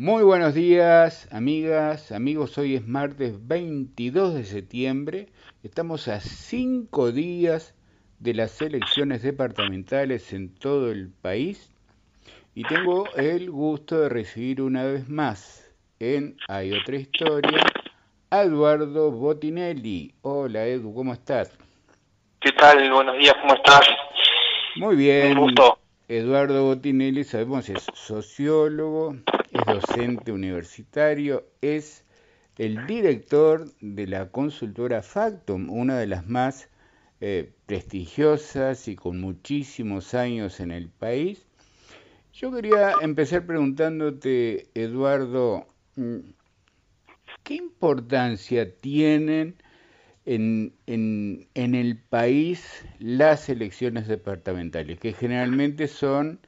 [0.00, 2.56] Muy buenos días, amigas, amigos.
[2.56, 5.26] Hoy es martes 22 de septiembre.
[5.62, 7.74] Estamos a cinco días
[8.18, 11.70] de las elecciones departamentales en todo el país
[12.54, 17.60] y tengo el gusto de recibir una vez más en Hay otra historia
[18.30, 20.14] a Eduardo Botinelli.
[20.22, 21.54] Hola Edu, ¿cómo estás?
[22.40, 22.90] ¿Qué tal?
[22.90, 23.86] Buenos días, ¿cómo estás?
[24.76, 25.36] Muy bien.
[25.36, 25.78] Un gusto.
[26.08, 29.14] Eduardo Botinelli, sabemos, es sociólogo,
[29.60, 32.04] es docente universitario, es
[32.58, 36.68] el director de la consultora Factum, una de las más
[37.20, 41.46] eh, prestigiosas y con muchísimos años en el país.
[42.32, 46.18] Yo quería empezar preguntándote, Eduardo, mm,
[47.42, 49.56] ¿qué importancia tienen
[50.24, 56.40] en, en, en el país las elecciones departamentales, que generalmente son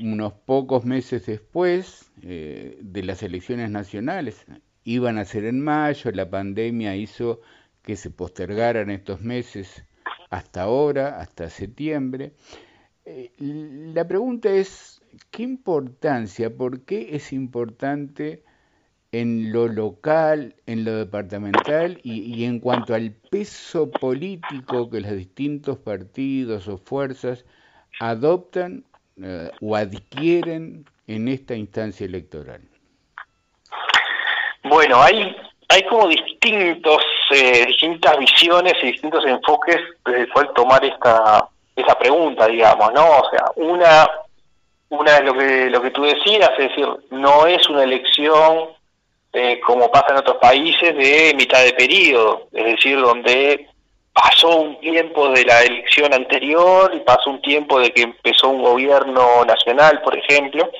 [0.00, 4.44] unos pocos meses después eh, de las elecciones nacionales.
[4.84, 7.40] Iban a ser en mayo, la pandemia hizo
[7.82, 9.84] que se postergaran estos meses
[10.30, 12.32] hasta ahora, hasta septiembre.
[13.04, 18.42] Eh, la pregunta es, ¿qué importancia, por qué es importante
[19.12, 25.12] en lo local, en lo departamental y, y en cuanto al peso político que los
[25.12, 27.44] distintos partidos o fuerzas
[28.00, 28.84] adoptan
[29.22, 32.60] eh, o adquieren en esta instancia electoral?
[34.64, 35.34] Bueno, hay,
[35.68, 41.98] hay como distintos, eh, distintas visiones y distintos enfoques desde el cual tomar esta, esa
[41.98, 43.06] pregunta, digamos, ¿no?
[43.06, 44.08] O sea, una,
[44.88, 48.70] una lo que, lo que tú decías, es decir, no es una elección
[49.32, 53.68] eh, como pasa en otros países de mitad de periodo, es decir, donde
[54.16, 58.62] pasó un tiempo de la elección anterior y pasó un tiempo de que empezó un
[58.62, 60.70] gobierno nacional, por ejemplo,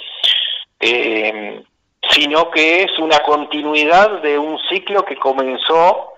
[0.81, 1.63] eh,
[2.11, 6.15] sino que es una continuidad de un ciclo que comenzó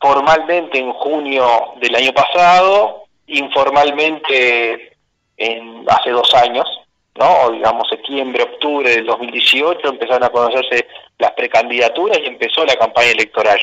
[0.00, 4.96] formalmente en junio del año pasado, informalmente
[5.36, 6.66] en, hace dos años,
[7.14, 7.52] ¿no?
[7.52, 13.60] digamos septiembre, octubre del 2018 empezaron a conocerse las precandidaturas y empezó la campaña electoral.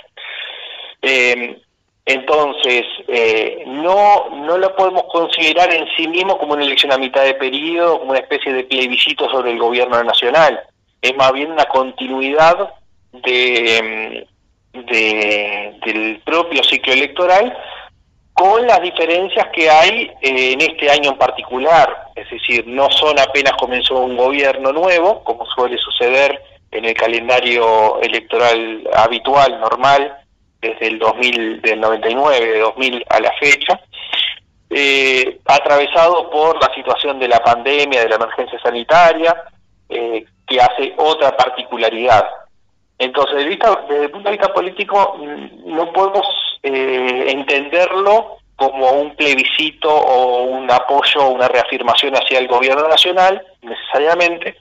[1.01, 1.61] Eh,
[2.05, 7.23] entonces, eh, no, no lo podemos considerar en sí mismo como una elección a mitad
[7.23, 10.59] de periodo, como una especie de plebiscito sobre el gobierno nacional.
[11.01, 12.69] Es más bien una continuidad
[13.11, 14.27] de,
[14.73, 17.57] de del propio ciclo electoral
[18.33, 22.11] con las diferencias que hay eh, en este año en particular.
[22.15, 26.39] Es decir, no son apenas comenzó un gobierno nuevo, como suele suceder
[26.69, 30.24] en el calendario electoral habitual, normal,
[30.69, 33.79] desde el 2000, del 99, de 2000 a la fecha,
[34.69, 39.35] eh, atravesado por la situación de la pandemia, de la emergencia sanitaria,
[39.89, 42.25] eh, que hace otra particularidad.
[42.97, 45.17] Entonces, desde, el punto de vista político,
[45.65, 46.25] no podemos
[46.63, 53.45] eh, entenderlo como un plebiscito o un apoyo o una reafirmación hacia el gobierno nacional,
[53.61, 54.57] necesariamente,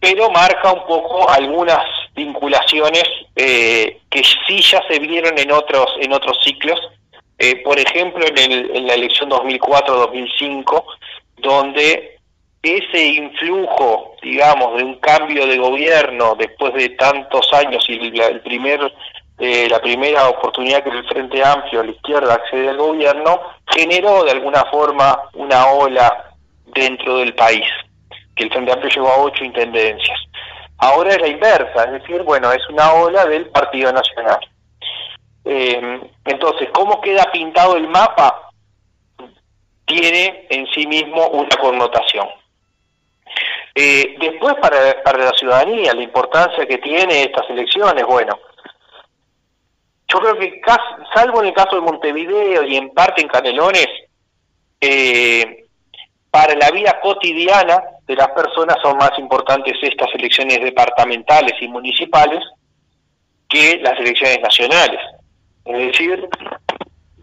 [0.00, 1.84] pero marca un poco algunas
[2.14, 3.04] vinculaciones
[3.36, 6.80] eh, que sí ya se vieron en otros en otros ciclos.
[7.38, 10.84] Eh, por ejemplo en, el, en la elección 2004-2005
[11.38, 12.18] donde
[12.62, 18.40] ese influjo digamos de un cambio de gobierno después de tantos años y la, el
[18.40, 18.92] primer
[19.38, 24.22] eh, la primera oportunidad que el Frente Amplio a la izquierda accede al gobierno generó
[24.24, 26.34] de alguna forma una ola
[26.74, 27.64] dentro del país
[28.48, 30.18] que el Amplio llegó a ocho intendencias
[30.82, 34.40] Ahora es la inversa, es decir, bueno, es una ola del Partido Nacional.
[35.44, 38.50] Eh, entonces, ¿cómo queda pintado el mapa?
[39.84, 42.28] Tiene en sí mismo una connotación.
[43.74, 48.38] Eh, después, para, para la ciudadanía, la importancia que tiene estas elecciones, bueno,
[50.08, 50.62] yo creo que,
[51.14, 53.88] salvo en el caso de Montevideo y en parte en Canelones,
[54.80, 55.66] eh,
[56.30, 62.40] para la vida cotidiana de las personas son más importantes estas elecciones departamentales y municipales
[63.48, 65.00] que las elecciones nacionales.
[65.64, 66.28] Es decir,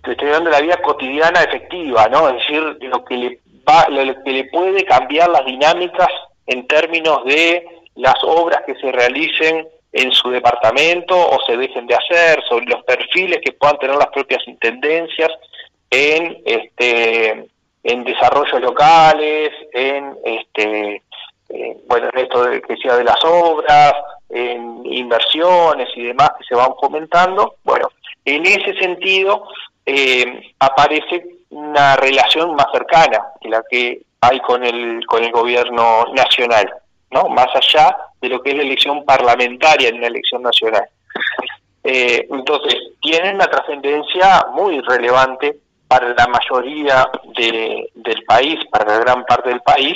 [0.03, 2.29] te estoy dando la vida cotidiana efectiva, ¿no?
[2.29, 6.09] Es decir, lo que le va, lo que le puede cambiar las dinámicas
[6.45, 7.65] en términos de
[7.95, 12.83] las obras que se realicen en su departamento o se dejen de hacer, sobre los
[12.83, 15.31] perfiles que puedan tener las propias intendencias
[15.89, 17.47] en este
[17.87, 21.01] en desarrollos locales, en este
[21.49, 23.93] eh, bueno, en esto de, que sea de las obras,
[24.29, 27.55] en inversiones y demás que se van fomentando.
[27.63, 27.89] Bueno,
[28.25, 29.47] en ese sentido
[29.85, 36.07] eh, aparece una relación más cercana que la que hay con el con el gobierno
[36.13, 36.69] nacional.
[37.11, 37.29] ¿no?
[37.29, 40.89] Más allá de lo que es la elección parlamentaria en la elección nacional.
[41.85, 45.57] Eh, entonces, tienen una trascendencia muy relevante
[45.87, 49.95] para la mayoría del país, para la gran parte del país,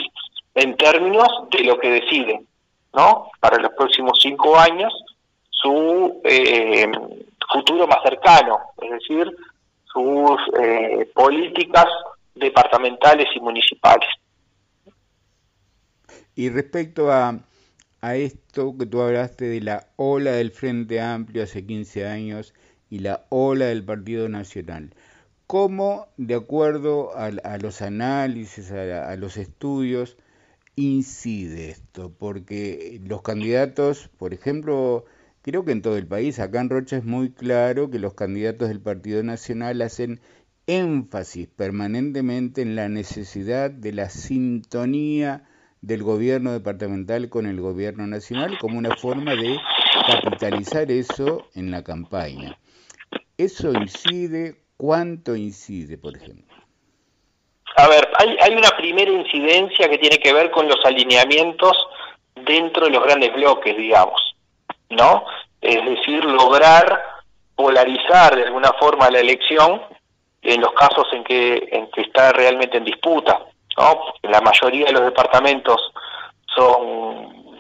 [0.56, 2.48] en términos de lo que deciden,
[2.94, 3.30] ¿no?
[3.40, 4.94] Para los próximos cinco años,
[5.50, 6.90] su eh,
[7.52, 9.32] futuro más cercano, es decir,
[9.86, 11.86] sus eh, políticas
[12.36, 14.10] departamentales y municipales.
[16.36, 17.40] Y respecto a,
[18.02, 22.54] a esto que tú hablaste de la ola del Frente Amplio hace 15 años
[22.90, 24.94] y la ola del Partido Nacional,
[25.52, 30.16] ¿cómo, de acuerdo a, los análisis, a, los estudios,
[30.78, 32.16] incide esto?
[32.18, 35.04] Porque los candidatos, por ejemplo,
[35.42, 38.70] creo que en todo el país, acá en Rocha es muy claro que los candidatos
[38.70, 40.22] del Partido Nacional hacen
[40.68, 45.50] énfasis permanentemente en la necesidad de la sintonía
[45.82, 49.58] del gobierno departamental con el gobierno nacional como una forma de
[50.08, 52.58] capitalizar eso en la campaña.
[53.38, 54.61] ¿Eso incide?
[54.82, 56.56] ¿Cuánto incide, por ejemplo?
[57.76, 61.78] A ver, hay, hay una primera incidencia que tiene que ver con los alineamientos
[62.34, 64.20] dentro de los grandes bloques, digamos,
[64.90, 65.24] ¿no?
[65.62, 67.00] Es decir, lograr
[67.56, 69.84] polarizar de alguna forma la elección
[70.42, 73.38] en los casos en que, en que está realmente en disputa.
[73.78, 74.00] ¿no?
[74.24, 75.80] La mayoría de los departamentos
[76.56, 77.56] son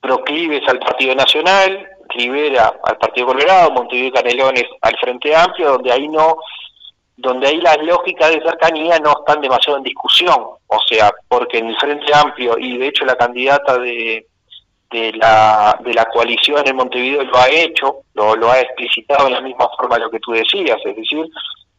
[0.00, 5.90] proclives al Partido Nacional, Rivera al Partido Colorado, Montevideo y Canelones al Frente Amplio, donde
[5.90, 6.36] ahí no
[7.20, 10.36] donde ahí las lógicas de cercanía no están demasiado en discusión,
[10.66, 14.26] o sea, porque en el Frente Amplio, y de hecho la candidata de,
[14.90, 19.40] de, la, de la coalición en Montevideo lo ha hecho, lo, ha explicitado en la
[19.42, 21.26] misma forma lo que tú decías, es decir,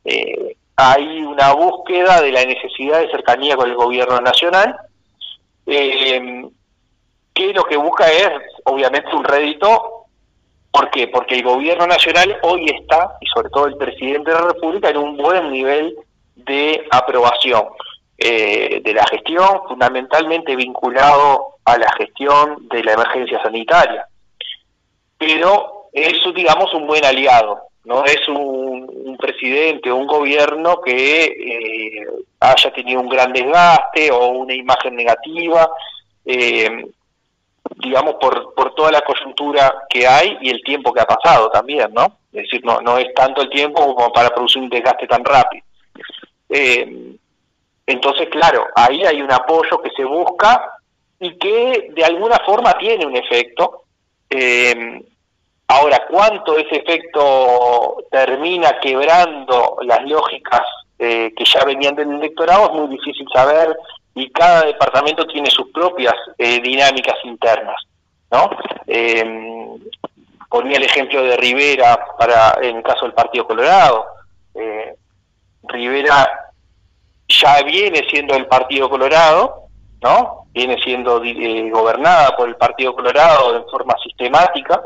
[0.06, 4.76] eh, hay una búsqueda de la necesidad de cercanía con el gobierno nacional,
[5.66, 6.44] eh,
[7.34, 8.30] que lo que busca es,
[8.66, 10.01] obviamente, un rédito.
[10.72, 11.08] ¿Por qué?
[11.08, 14.98] Porque el gobierno nacional hoy está, y sobre todo el presidente de la República, en
[14.98, 15.96] un buen nivel
[16.36, 17.64] de aprobación
[18.18, 24.08] eh, de la gestión, fundamentalmente vinculado a la gestión de la emergencia sanitaria.
[25.18, 32.08] Pero es, digamos, un buen aliado no es un, presidente o un gobierno que eh,
[32.40, 35.70] haya tenido un gran desgaste o una imagen negativa,
[36.26, 36.86] eh,
[37.78, 41.94] digamos, por, por toda la coyuntura que hay y el tiempo que ha pasado también,
[41.94, 42.20] ¿no?
[42.32, 45.64] Es decir, no, no es tanto el tiempo como para producir un desgaste tan rápido.
[46.50, 47.16] Eh,
[47.86, 50.74] entonces, claro, ahí hay un apoyo que se busca
[51.20, 53.84] y que de alguna forma tiene un efecto.
[54.30, 55.02] Eh,
[55.72, 60.64] Ahora, ¿cuánto ese efecto termina quebrando las lógicas
[61.00, 62.66] eh, que ya venían del electorado?
[62.66, 63.74] Es muy difícil saber
[64.16, 67.82] y cada departamento tiene sus propias eh, dinámicas internas.
[68.32, 68.50] ¿no?
[68.88, 69.24] Eh,
[70.50, 74.06] ponía el ejemplo de Rivera para en el caso del Partido Colorado.
[75.64, 76.30] Rivera
[77.28, 79.68] ya viene siendo el Partido Colorado,
[80.02, 80.46] ¿no?
[80.52, 81.22] Viene siendo
[81.72, 84.82] gobernada por el Partido Colorado de forma sistemática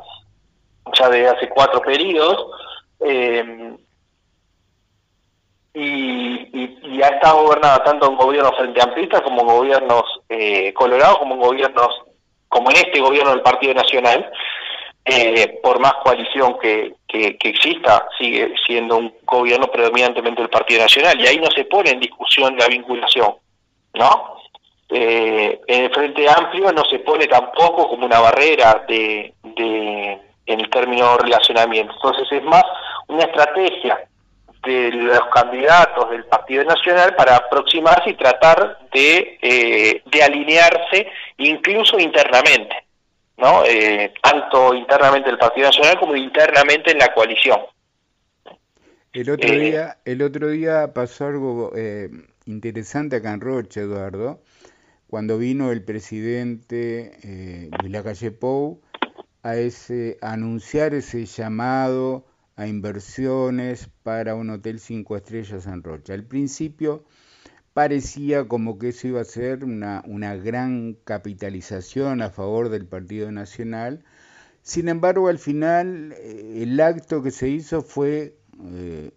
[0.94, 2.48] ya de hace cuatro periodos,
[3.00, 3.76] eh,
[5.76, 11.36] y, ha estado gobernada tanto en gobiernos frente amplistas como en gobiernos eh, colorados, como
[11.36, 11.90] en gobiernos,
[12.48, 14.32] como en este gobierno del Partido Nacional,
[15.04, 21.20] eh, por más coalición que, que, exista, sigue siendo un gobierno predominantemente del Partido Nacional,
[21.20, 23.36] y ahí no se pone en discusión la vinculación,
[23.94, 24.38] ¿no?
[24.90, 30.60] Eh, en el Frente Amplio no se pone tampoco como una barrera de, de en
[30.60, 31.94] el término relacionamiento.
[31.94, 32.64] Entonces es más
[33.08, 34.08] una estrategia
[34.66, 41.08] de los candidatos del Partido Nacional para aproximarse y tratar de, eh, de alinearse
[41.38, 42.76] incluso internamente,
[43.38, 43.64] ¿no?
[43.66, 47.60] Eh, tanto internamente del Partido Nacional como internamente en la coalición.
[49.14, 51.72] El otro eh, día, el otro día pasó algo
[52.46, 54.42] interesante acá en Roche, Eduardo,
[55.08, 58.82] cuando vino el presidente Luis Lacalle Pou
[59.44, 62.26] a ese, anunciar ese llamado
[62.56, 66.14] a inversiones para un hotel cinco estrellas en Rocha.
[66.14, 67.04] Al principio
[67.74, 70.02] parecía como que eso iba a ser una,
[70.38, 74.06] gran capitalización a favor del Partido Nacional.
[74.62, 79.12] Sin embargo, al final eh, el acto que se hizo fue eh,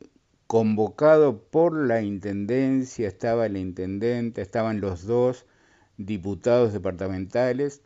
[0.48, 5.46] convocado por la Intendencia, estaba el Intendente, estaban los dos
[5.96, 7.82] diputados departamentales,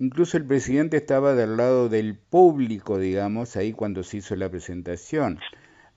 [0.00, 5.38] Incluso el presidente estaba del lado del público, digamos, ahí cuando se hizo la presentación.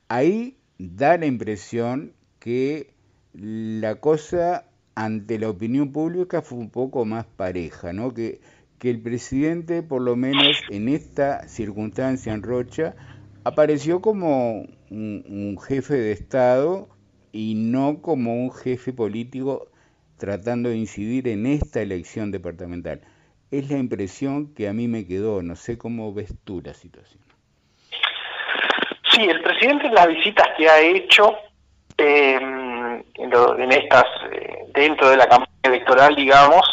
[0.10, 2.94] Ahí da la impresión que
[3.34, 8.14] la cosa ante la opinión pública fue un poco más pareja, ¿no?
[8.14, 8.42] Que,
[8.78, 12.96] que el presidente, por lo menos en esta circunstancia en Rocha,
[13.46, 16.90] apareció como un, jefe de Estado
[17.32, 19.70] y no como un jefe político
[20.18, 23.00] tratando de incidir en esta elección departamental.
[23.54, 27.22] Es la impresión que a mí me quedó, no sé cómo ves tú la situación.
[29.12, 31.36] Sí, el presidente en las visitas que ha hecho
[32.00, 36.68] eh, en, estas, eh, dentro de la campaña electoral, digamos,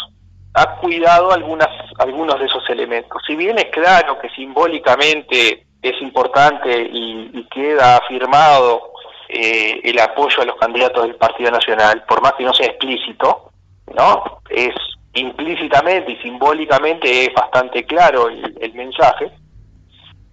[0.55, 1.69] ha cuidado algunas,
[1.99, 3.21] algunos de esos elementos.
[3.27, 8.93] Si bien es claro que simbólicamente es importante y, queda afirmado
[9.29, 13.51] eh, el apoyo a los candidatos del Partido Nacional, por más que no sea explícito,
[13.95, 14.41] ¿no?
[14.49, 14.75] Es
[15.14, 19.31] implícitamente y simbólicamente es bastante claro el, mensaje.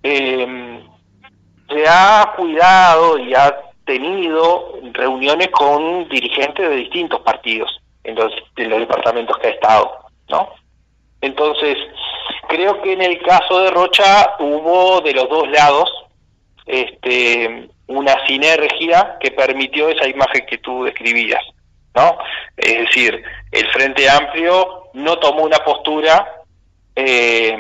[0.03, 0.83] Eh,
[1.69, 3.55] se ha cuidado y ha
[3.85, 9.91] tenido reuniones con dirigentes de distintos partidos en los, en los departamentos que ha estado,
[10.29, 10.49] ¿no?
[11.21, 11.77] Entonces,
[12.47, 15.91] creo que en el caso de Rocha hubo de los dos lados
[16.65, 21.41] este, una sinergia que permitió esa imagen que tú describías,
[21.97, 22.17] ¿no?
[22.55, 26.43] Es decir, el Frente Amplio no tomó una postura
[26.95, 27.57] eh,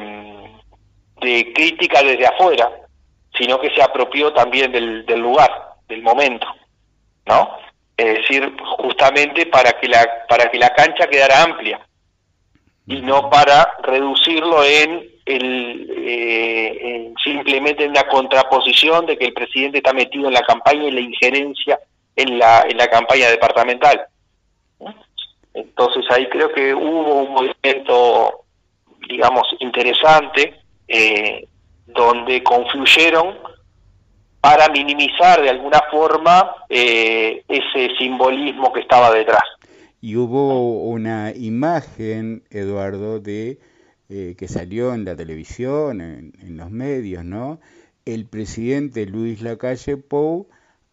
[1.21, 2.69] de crítica desde afuera,
[3.35, 5.51] sino que se apropió también del, del lugar,
[5.87, 6.47] del momento,
[7.25, 7.57] ¿no?
[7.97, 11.79] Es decir, justamente para que la para que la cancha quedara amplia
[12.85, 19.79] y no para reducirlo en el eh, simplemente en la contraposición de que el presidente
[19.79, 21.79] está metido en la campaña y la injerencia
[22.15, 24.05] en la en la campaña departamental.
[25.57, 28.43] Entonces ahí creo que hubo un movimiento,
[29.09, 30.53] digamos, interesante
[30.87, 31.47] eh,
[31.87, 33.35] donde confluyeron
[34.39, 39.43] para minimizar de alguna forma eh, ese simbolismo que estaba detrás.
[39.99, 43.57] Y hubo una imagen, Eduardo, de
[44.09, 47.59] eh, que salió en la televisión, en, los medios, ¿no?
[48.05, 50.47] El presidente Luis Lacalle Pou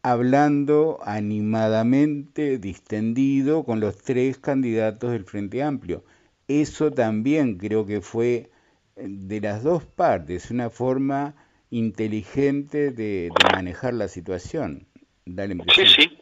[0.05, 6.05] hablando animadamente, distendido, con los tres candidatos del Frente Amplio.
[6.47, 8.51] Eso también creo que fue
[8.97, 11.35] de las dos partes, una forma
[11.71, 14.87] inteligente de, manejar la situación.
[15.75, 16.19] sí, sí,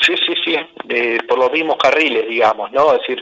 [0.00, 0.56] sí, sí, sí,
[1.28, 2.94] por los mismos carriles, digamos, ¿no?
[2.94, 3.20] Es decir,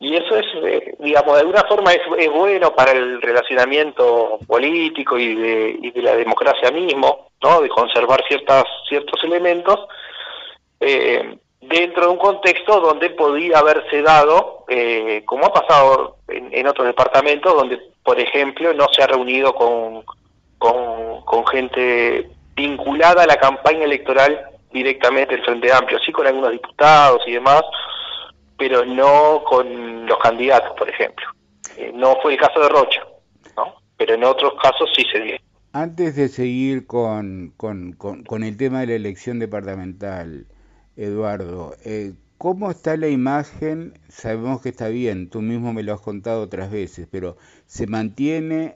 [0.00, 5.36] y eso es, eh, digamos, de alguna forma es, bueno para el relacionamiento político y
[5.36, 7.60] de, y de la democracia mismo, ¿no?
[7.60, 9.86] De conservar ciertas, ciertos elementos.
[10.80, 16.86] Eh, dentro de un contexto donde podía haberse dado, eh, como ha pasado en, otros
[16.86, 20.04] departamentos, donde, por ejemplo, no se ha reunido con,
[20.58, 24.40] con, gente vinculada a la campaña electoral
[24.72, 27.62] directamente del Frente Amplio, sí con algunos diputados y demás,
[28.56, 31.26] pero no con los candidatos, por ejemplo.
[31.76, 33.04] Eh, no fue el caso de Rocha,
[33.56, 33.74] ¿no?
[33.96, 35.36] pero en otros casos sí se dio.
[35.72, 40.46] Antes de seguir con, con, con el tema de la elección departamental,
[40.96, 43.94] Eduardo, eh, ¿cómo está la imagen?
[44.08, 47.36] Sabemos que está bien, tú mismo me lo has contado otras veces, pero
[47.66, 48.72] ¿se mantiene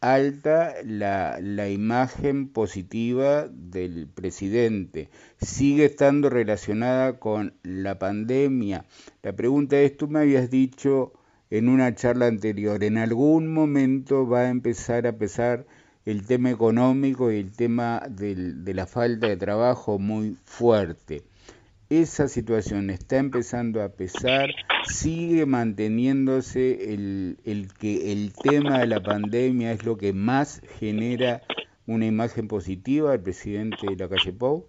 [0.00, 5.10] alta la, la imagen positiva del presidente?
[5.40, 8.84] ¿Sigue estando relacionada con la pandemia?
[9.22, 11.12] La pregunta es, tú me habías dicho
[11.50, 15.66] en una charla anterior, en algún momento va a empezar a pesar
[16.04, 21.22] el tema económico y el tema de la falta de trabajo muy fuerte
[22.00, 24.50] esa situación está empezando a pesar,
[24.84, 31.42] sigue manteniéndose el, el, que el tema de la pandemia es lo que más genera
[31.86, 34.66] una imagen positiva al presidente de la calle Pou?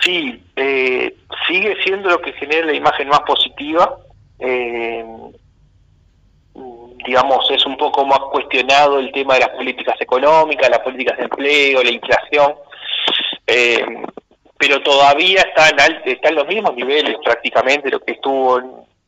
[0.00, 1.16] Sí, eh,
[1.48, 3.96] sigue siendo lo que genera la imagen más positiva.
[4.38, 5.02] Eh,
[7.04, 11.24] digamos, es un poco más cuestionado el tema de las políticas económicas, las políticas de
[11.24, 12.54] empleo, la inflación.
[13.46, 13.84] Eh,
[14.58, 18.58] pero todavía está en, está en los mismos niveles prácticamente lo que estuvo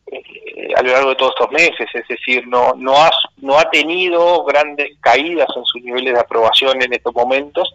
[0.07, 3.71] eh, a lo largo de todos estos meses, es decir, no, no, ha, no ha
[3.71, 7.75] tenido grandes caídas en sus niveles de aprobación en estos momentos,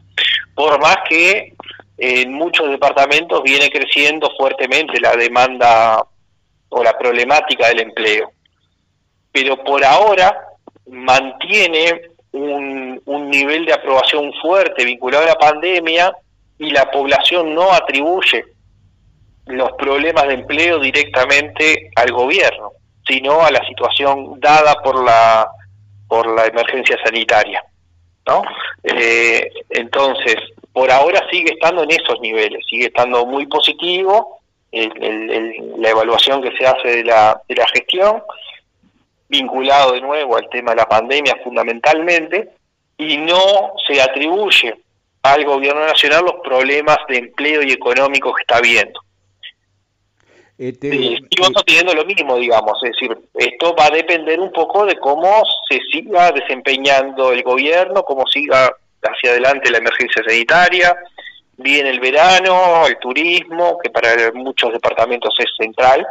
[0.53, 1.53] por más que
[1.97, 6.05] en muchos departamentos viene creciendo fuertemente la demanda
[6.69, 8.31] o la problemática del empleo.
[9.31, 10.47] Pero por ahora
[10.87, 16.13] mantiene un, un nivel de aprobación fuerte vinculado a la pandemia
[16.57, 18.45] y la población no atribuye
[19.47, 22.71] los problemas de empleo directamente al gobierno,
[23.07, 25.49] sino a la situación dada por la
[26.07, 27.63] por la emergencia sanitaria,
[28.27, 28.43] ¿no?
[28.83, 30.35] Eh, entonces,
[30.73, 34.41] por ahora sigue estando en esos niveles, sigue estando muy positivo
[34.73, 38.21] la evaluación que se hace de la, de la gestión
[39.31, 42.49] vinculado de nuevo al tema de la pandemia fundamentalmente,
[42.97, 44.75] y no se atribuye
[45.23, 48.99] al gobierno nacional los problemas de empleo y económico que está viendo.
[50.57, 54.85] Este, y vamos teniendo lo mismo, digamos, es decir, esto va a depender un poco
[54.85, 58.71] de cómo se siga desempeñando el gobierno, cómo siga
[59.01, 60.95] hacia adelante la emergencia sanitaria,
[61.57, 66.05] viene el verano, el turismo, que para muchos departamentos es central,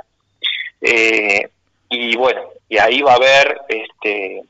[0.80, 1.48] eh,
[1.90, 4.42] y bueno, y ahí va a haber este,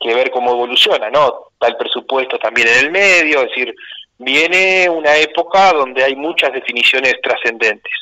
[0.00, 1.50] que ver cómo evoluciona, ¿no?
[1.60, 3.74] El presupuesto también en el medio, es decir,
[4.18, 7.92] viene una época donde hay muchas definiciones trascendentes.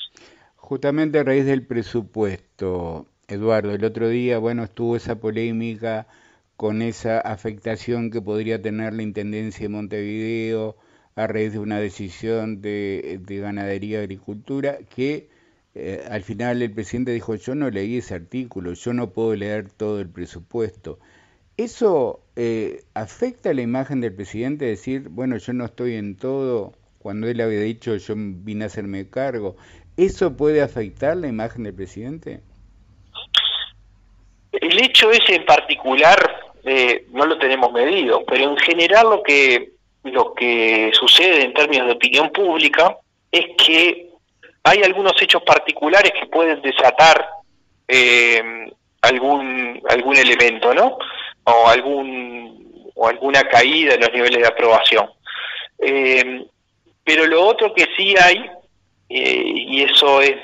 [0.56, 6.06] Justamente a raíz del presupuesto, Eduardo, el otro día, bueno, estuvo esa polémica
[6.56, 10.76] con esa afectación que podría tener la Intendencia de Montevideo
[11.16, 15.28] a raíz de una decisión de, ganadería y agricultura que
[15.74, 19.70] eh, al final el presidente dijo yo no leí ese artículo, yo no puedo leer
[19.70, 20.98] todo el presupuesto.
[21.56, 27.28] ¿Eso eh, afecta la imagen del presidente decir, bueno, yo no estoy en todo, cuando
[27.28, 29.56] él había dicho yo vine a hacerme cargo?
[29.96, 32.40] ¿Eso puede afectar la imagen del presidente?
[34.52, 36.18] El hecho ese en particular
[36.64, 39.72] eh, no lo tenemos medido, pero en general lo que
[40.04, 42.98] lo que sucede en términos de opinión pública
[43.30, 44.11] es que
[44.64, 47.28] hay algunos hechos particulares que pueden desatar
[47.88, 48.42] eh,
[49.00, 50.98] algún algún elemento, ¿no?
[51.44, 55.10] O algún o alguna caída en los niveles de aprobación.
[55.78, 56.46] Eh,
[57.04, 58.38] pero lo otro que sí hay
[59.08, 60.36] eh, y eso es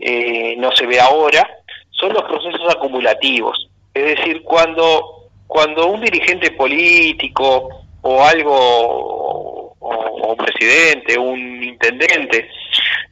[0.00, 1.48] eh, no se ve ahora,
[1.90, 3.68] son los procesos acumulativos.
[3.94, 7.68] Es decir, cuando, cuando un dirigente político
[8.02, 12.48] o algo, o, un presidente, un intendente,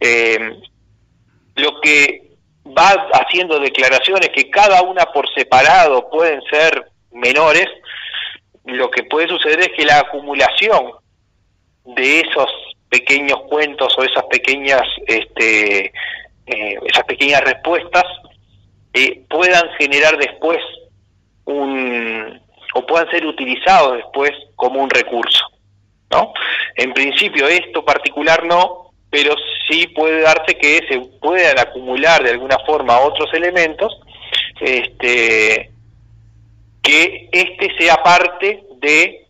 [0.01, 0.39] eh,
[1.57, 2.25] lo que
[2.67, 7.67] va haciendo declaraciones que cada una por separado pueden ser menores,
[8.65, 10.93] lo que puede suceder es que la acumulación
[11.85, 12.51] de esos
[12.89, 15.87] pequeños cuentos o esas pequeñas este,
[16.47, 18.05] eh, esas pequeñas respuestas
[18.93, 20.61] eh, puedan generar después
[21.45, 22.41] un
[22.75, 25.45] o puedan ser utilizados después como un recurso
[26.11, 26.33] no
[26.77, 28.84] en principio esto particular no
[29.15, 29.37] pero
[29.69, 33.97] sí puede darse que se puedan acumular de alguna forma otros elementos
[34.61, 35.71] este
[36.83, 39.29] que este sea parte de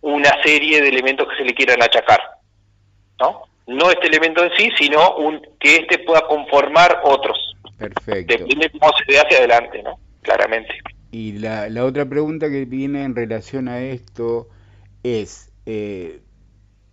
[0.00, 2.18] una serie de elementos que se le quieran achacar
[3.20, 3.42] ¿no?
[3.68, 7.54] No este elemento en sí, sino un, que este pueda conformar otros.
[7.78, 8.32] Perfecto.
[8.36, 9.96] Depende de cómo se ve hacia adelante, ¿no?
[10.22, 10.74] Claramente.
[11.12, 14.48] Y la, la otra pregunta que viene en relación a esto
[15.04, 16.18] es, eh,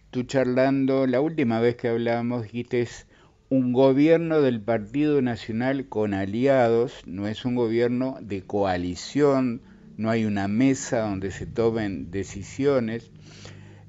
[0.09, 3.07] tú charlando, la última vez que hablamos dijiste es
[3.49, 9.61] un gobierno del Partido Nacional con aliados, no es un gobierno de coalición,
[9.95, 13.11] no hay una mesa donde se tomen decisiones.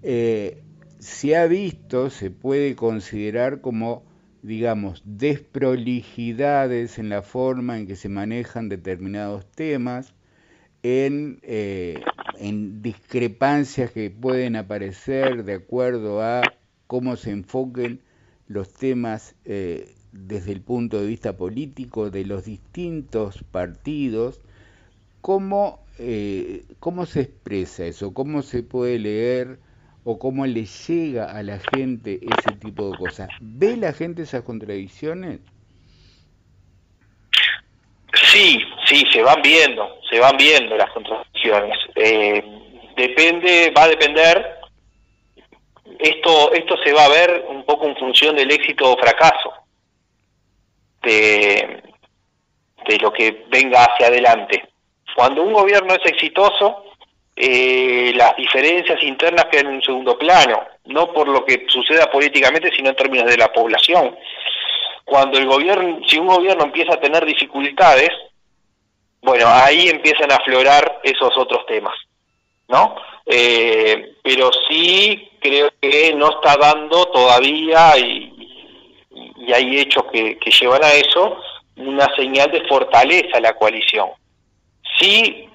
[0.03, 0.63] Eh,
[0.99, 4.05] se ha visto, se puede considerar como,
[4.43, 10.15] digamos, desprolijidades en la forma en que se manejan determinados temas,
[10.83, 18.03] en, eh, en discrepancias que pueden aparecer de acuerdo a cómo se enfoquen
[18.47, 24.43] los temas eh, desde el punto de vista político de los distintos partidos,
[25.21, 29.61] cómo, eh, cómo se expresa eso, cómo se puede leer
[30.05, 33.33] o cómo le llega a la gente ese tipo de cosas.
[33.39, 35.41] ¿Ve la gente esas contradicciones?
[38.15, 41.79] Sí, sí, se van viendo, se van viendo las contradicciones.
[41.95, 42.43] Eh,
[42.97, 44.59] depende, va a depender,
[45.99, 49.53] esto, esto se va a ver un poco en función del éxito o fracaso
[51.03, 51.83] de,
[52.87, 54.69] de lo que venga hacia adelante.
[55.15, 56.85] Cuando un gobierno es exitoso,
[57.35, 62.71] eh, las diferencias internas quedan en un segundo plano, no por lo que suceda políticamente,
[62.75, 64.17] sino en términos de la población.
[65.09, 68.11] Cuando el gobierno, si un gobierno empieza a tener dificultades,
[69.23, 71.95] bueno, ahí empiezan a aflorar esos otros temas,
[72.69, 72.97] ¿no?
[73.27, 78.35] Eh, pero sí creo que no está dando todavía, y,
[79.53, 81.41] hay hechos que, que llevan a eso,
[81.77, 84.11] una señal de fortaleza a la coalición.
[84.99, 85.49] Sí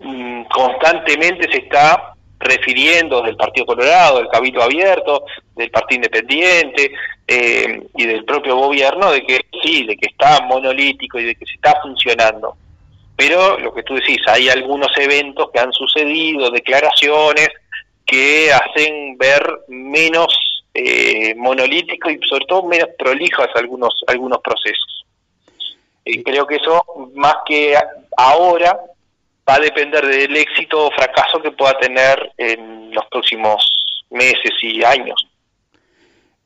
[0.00, 5.24] Mm, constantemente se está refiriendo del Partido Colorado, del Cabildo Abierto,
[5.56, 6.92] del Partido Independiente
[7.26, 11.46] eh, y del propio gobierno de que sí, de que está monolítico y de que
[11.46, 12.56] se está funcionando.
[13.16, 17.48] Pero lo que tú decís, hay algunos eventos que han sucedido, declaraciones
[18.06, 20.28] que hacen ver menos
[20.72, 25.04] eh, monolítico y sobre todo menos prolijos algunos algunos procesos.
[26.04, 27.76] Y creo que eso, más que
[28.16, 28.78] ahora
[29.48, 33.66] va a depender del éxito o fracaso que pueda tener en los próximos
[34.10, 35.26] meses y años.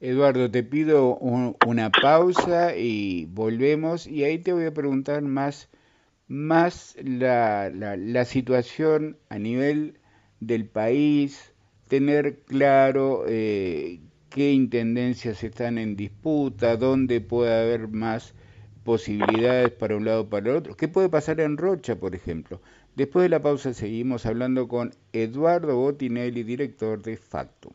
[0.00, 5.68] Eduardo, te pido una pausa y volvemos y ahí te voy a preguntar más,
[6.26, 9.98] más la, la, situación a nivel
[10.40, 11.54] del país,
[11.86, 18.34] tener claro eh, qué intendencias están en disputa, dónde puede haber más
[18.82, 20.76] posibilidades para un lado o para el otro.
[20.76, 22.60] ¿Qué puede pasar en Rocha, por ejemplo?
[22.94, 27.72] Después de la pausa seguimos hablando con Eduardo Botinelli, director de Factum.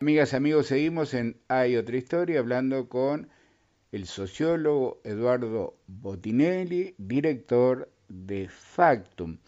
[0.00, 3.28] Amigas, amigos, seguimos en Hay otra historia hablando con
[3.92, 9.38] el sociólogo Eduardo Botinelli, director de Factum.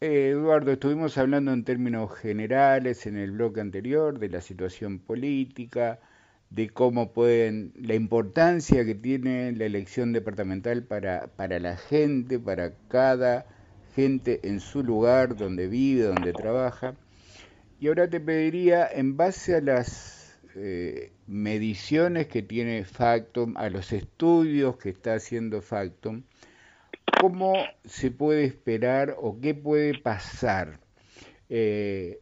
[0.00, 6.00] Eh, Eduardo, estuvimos hablando en términos generales en el bloque anterior de la situación política,
[6.50, 12.74] de cómo pueden, la importancia que tiene la elección departamental para, para la gente, para
[12.88, 13.46] cada
[13.94, 16.94] gente en su lugar, donde vive, donde trabaja.
[17.78, 23.92] Y ahora te pediría, en base a las eh, mediciones que tiene Factum, a los
[23.92, 26.24] estudios que está haciendo Factum,
[27.20, 30.80] ¿cómo se puede esperar o qué puede pasar?
[31.48, 32.18] Eh,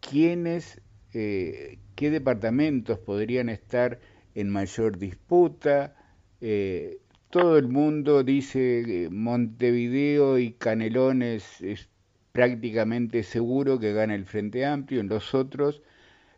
[0.00, 0.80] ¿Quiénes,
[1.14, 3.98] eh, qué departamentos podrían estar
[4.34, 5.94] en mayor disputa.
[6.40, 6.98] Eh,
[7.30, 11.88] todo el mundo dice que Montevideo y Canelones es
[12.32, 15.82] prácticamente seguro que gana el Frente Amplio, en los otros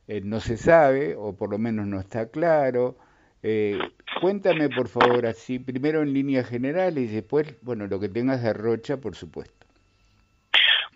[0.06, 2.96] eh, no se sabe, o por lo menos no está claro.
[3.42, 3.78] Eh,
[4.20, 8.52] cuéntame, por favor, así, primero en líneas generales y después, bueno, lo que tengas de
[8.52, 9.66] Rocha, por supuesto.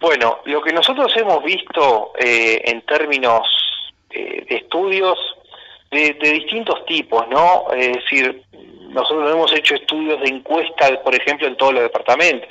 [0.00, 3.57] Bueno, lo que nosotros hemos visto en términos
[4.48, 5.18] estudios
[5.90, 7.66] de, distintos tipos, ¿no?
[7.72, 8.42] Es decir,
[8.90, 12.48] nosotros hemos hecho estudios de encuesta, por ejemplo, en todos los departamentos,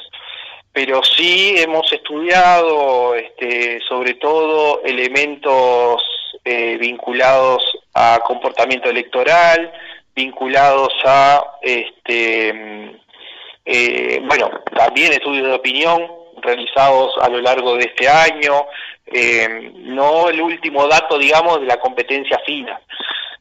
[0.72, 6.04] pero sí hemos estudiado, este, sobre todo, elementos
[6.46, 9.72] eh, vinculados a comportamiento electoral,
[10.16, 12.98] vinculados a, este,
[13.66, 16.08] eh, bueno, también estudios de opinión
[16.42, 18.68] realizados a lo largo de este año,
[19.08, 22.80] eh, no el último dato, digamos, de la competencia fina.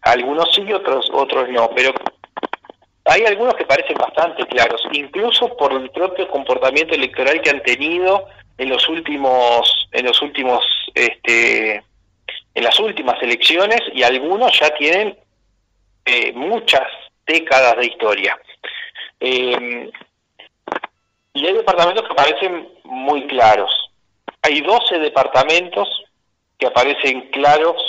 [0.02, 1.92] Algunos sí, otros, otros no, pero
[3.04, 8.26] hay algunos que parecen bastante claros, incluso por el propio comportamiento electoral que han tenido
[8.58, 15.16] en los últimos, en los últimos, este, en las últimas elecciones y algunos ya tienen
[16.04, 16.86] eh, muchas
[17.26, 18.38] décadas de historia.
[19.20, 19.90] Eh,
[21.34, 23.70] y hay departamentos que parecen muy claros.
[24.46, 25.88] Hay 12 departamentos
[26.56, 27.82] que aparecen claros,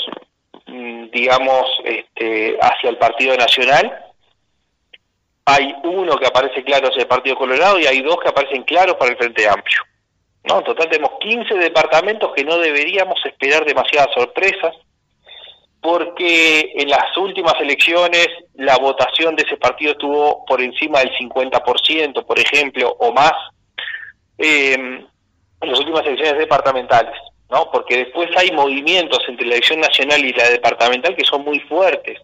[0.66, 4.06] mm, digamos, este, hacia el Partido Nacional.
[5.46, 8.96] Hay uno que aparece claro hacia el Partido Colorado y hay dos que aparecen claros
[8.96, 9.82] para el Frente Amplio.
[10.46, 10.58] ¿no?
[10.58, 14.74] En total tenemos 15 departamentos que no deberíamos esperar demasiadas sorpresas
[15.80, 22.26] porque en las últimas elecciones la votación de ese partido estuvo por encima del 50%,
[22.26, 23.34] por ejemplo, o más,
[24.40, 25.06] eh,
[25.62, 27.16] en las últimas elecciones departamentales,
[27.50, 27.70] ¿no?
[27.72, 32.20] Porque después hay movimientos entre la elección nacional y la departamental que son muy fuertes.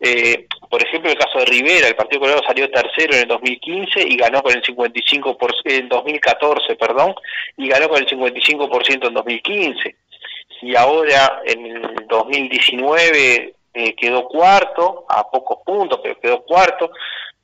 [0.00, 4.02] Eh, por ejemplo, el caso de Rivera, el Partido Colorado salió tercero en el 2015
[4.02, 7.14] y ganó con el 55%, por, en 2014, perdón,
[7.56, 9.96] y ganó con el 55% en 2015
[10.64, 16.90] y ahora en el 2019 eh, quedó cuarto, a pocos puntos, pero quedó cuarto,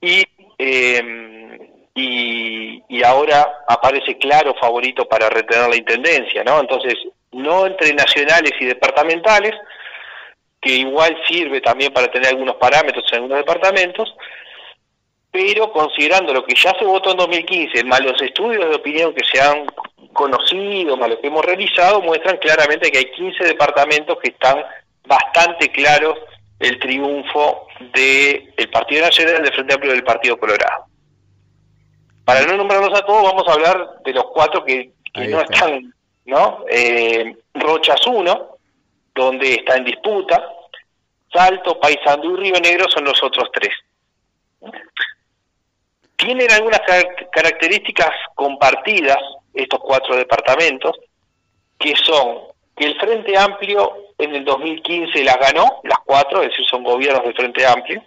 [0.01, 0.25] y,
[0.57, 1.59] em,
[1.95, 6.61] y, y, ahora aparece claro favorito para retener la intendencia, ¿no?
[6.61, 6.95] Entonces,
[7.33, 9.55] no entre nacionales y departamentales,
[10.61, 14.15] que igual sirve también para tener algunos parámetros en algunos departamentos,
[15.31, 19.25] pero considerando lo que ya se votó en 2015, más los estudios de opinión que
[19.25, 19.67] se han
[20.13, 24.63] conocido, más lo que hemos realizado, muestran claramente que hay 15 departamentos que están
[25.07, 26.19] bastante claros
[26.59, 30.90] el triunfo del Partido Nacional del Frente Amplio del Partido Colorado.
[32.33, 35.93] Para no nombrarlos a todos, vamos a hablar de los cuatro que, no están,
[36.27, 36.65] ¿no?
[36.71, 38.57] Eh, Rochas 1,
[39.15, 40.43] donde está en disputa,
[41.33, 43.73] Salto, Paysandú y Río Negro son los otros tres
[46.21, 46.81] tienen algunas
[47.33, 49.19] características compartidas
[49.55, 50.97] estos cuatro departamentos,
[51.79, 56.65] que son que el Frente Amplio en el 2015 las ganó, las cuatro, es decir,
[56.67, 58.03] son gobiernos del Frente Amplio.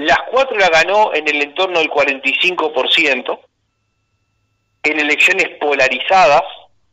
[0.00, 3.38] Las cuatro las ganó en el entorno del 45%,
[4.84, 6.42] en elecciones polarizadas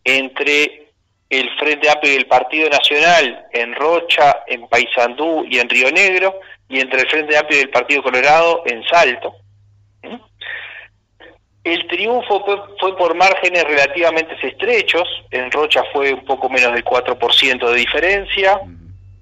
[0.04, 0.92] entre
[1.30, 6.42] el Frente Amplio y el Partido Nacional en Rocha, en Paysandú y en Río Negro,
[6.68, 9.36] y entre el Frente Amplio y el Partido Colorado en Salto.
[11.64, 12.44] el triunfo
[12.78, 18.60] fue, por márgenes relativamente estrechos, en Rocha fue un poco menos del 4% de diferencia,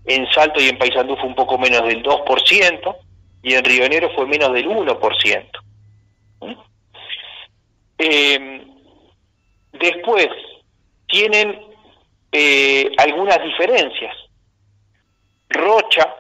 [0.06, 3.05] en Salto y en Paysandú fue un poco menos del 2%,
[3.46, 5.46] y en Río Negro fue menos del 1%.
[6.42, 6.54] ¿Mm?
[8.00, 8.68] Eh,
[9.74, 10.28] después,
[11.08, 11.62] tienen
[12.32, 14.16] eh, algunas diferencias.
[15.50, 16.12] Rocha,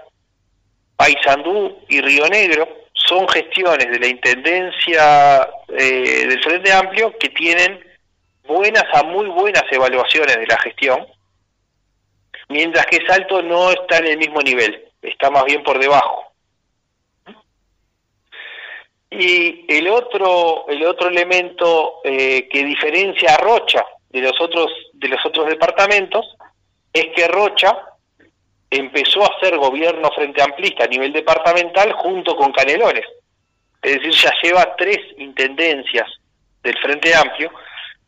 [0.95, 7.83] Paysandú y Río Negro son gestiones de la Intendencia eh, del Frente Amplio que tienen
[8.47, 11.07] buenas a muy buenas evaluaciones de la gestión,
[12.49, 16.24] mientras que Salto no está en el mismo nivel, está más bien por debajo.
[19.17, 25.07] Y el otro, el otro elemento eh, que diferencia a Rocha de los otros, de
[25.07, 26.35] los otros departamentos
[26.91, 27.77] es que Rocha
[28.69, 33.05] empezó a hacer gobierno frente amplista a nivel departamental junto con Canelones.
[33.81, 36.09] Es decir, ya lleva tres intendencias
[36.63, 37.51] del Frente Amplio,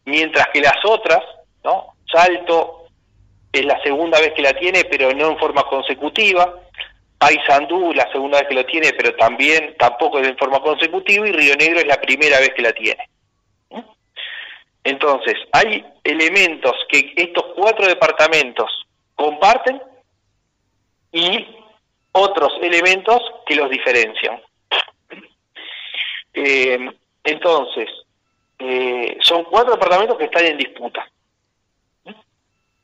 [0.05, 1.23] mientras que las otras,
[1.63, 1.93] ¿no?
[2.11, 2.87] Salto
[3.51, 6.61] es la segunda vez que la tiene, pero no en forma consecutiva.
[7.17, 11.31] Paysandú la segunda vez que la tiene, pero también tampoco es en forma consecutiva y
[11.31, 13.09] Río Negro es la primera vez que la tiene.
[14.83, 18.71] Entonces, hay elementos que estos cuatro departamentos
[19.15, 19.81] comparten
[21.11, 21.45] y
[22.11, 24.41] otros elementos que los diferencian.
[26.39, 26.77] Eh,
[27.23, 27.89] entonces,
[28.59, 31.03] eh, son cuatro departamentos que están en disputa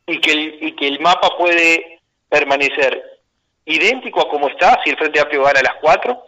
[0.07, 3.12] el, y que el mapa puede permanecer
[3.65, 6.23] idéntico a como está si el Frente Amplio gana las cuatro,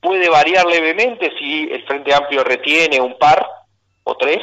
[0.00, 3.44] puede variar levemente si el Frente Amplio retiene un par
[4.04, 4.40] o tres,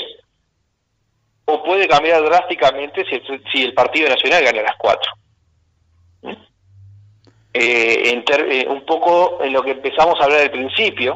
[1.46, 5.12] o puede cambiar drásticamente si el, si el Partido Nacional gana las cuatro.
[7.58, 11.16] Eh, eh, un poco en lo que empezamos a hablar al principio,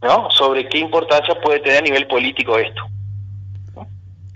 [0.00, 0.30] ¿no?
[0.30, 2.82] Sobre qué importancia puede tener a nivel político esto.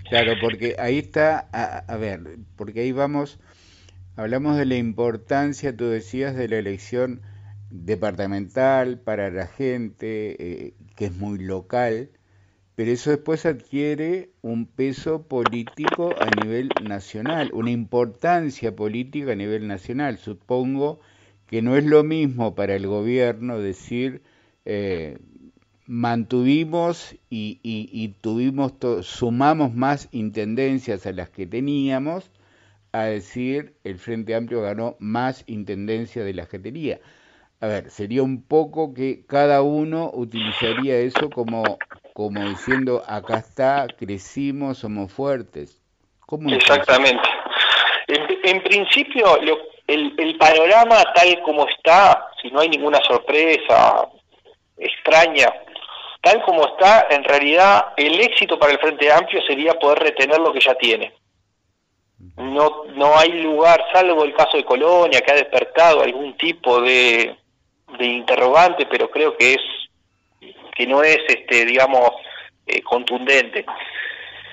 [0.07, 2.19] Claro, porque ahí está, a, ver,
[2.55, 3.39] porque ahí vamos,
[4.21, 7.21] hablamos de la importancia, tú decías, de la elección
[7.71, 12.09] departamental para la gente, eh, que es muy local,
[12.75, 19.67] pero eso después adquiere un peso político a nivel nacional, una importancia política a nivel
[19.67, 20.17] nacional.
[20.17, 20.99] Supongo
[21.47, 24.21] que no es lo mismo para el gobierno decir
[24.65, 25.17] eh,
[25.85, 32.31] mantuvimos y, tuvimos sumamos más intendencias a las que teníamos
[32.91, 36.99] a decir el Frente Amplio ganó más intendencias de las que tenía.
[37.59, 41.77] A ver, sería un poco que cada uno utilizaría eso como
[42.13, 45.81] como diciendo, acá está, crecimos, somos fuertes.
[46.49, 47.27] Exactamente.
[48.07, 49.37] En, principio,
[49.87, 54.07] el, el panorama tal como está, si no hay ninguna sorpresa
[54.77, 55.47] extraña,
[56.21, 60.51] tal como está, en realidad el éxito para el Frente Amplio sería poder retener lo
[60.53, 61.13] que ya tiene.
[62.37, 67.35] No, no hay lugar, salvo el caso de Colonia, que ha despertado algún tipo de,
[67.97, 69.61] de interrogante, pero creo que es
[70.75, 72.09] que no es, este, digamos,
[72.65, 73.65] eh, contundente.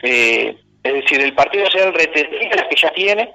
[0.03, 3.35] Eh, es decir, el Partido Nacional retendría las que ya tiene,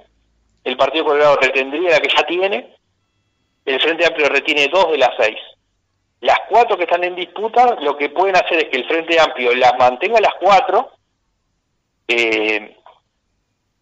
[0.64, 2.74] el Partido Colorado retendría la que ya tiene,
[3.64, 5.38] el Frente Amplio retiene dos de las seis.
[6.20, 9.54] Las cuatro que están en disputa, lo que pueden hacer es que el Frente Amplio
[9.54, 10.92] las mantenga las cuatro,
[12.08, 12.76] eh,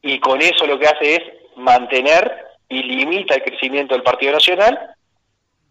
[0.03, 1.23] y con eso lo que hace es
[1.57, 4.79] mantener y limita el crecimiento del Partido Nacional,